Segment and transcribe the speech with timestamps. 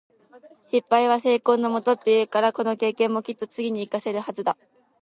[0.65, 4.57] 「失敗は成功のもと」って言うから、この経験もきっと次に活かせるはずだ。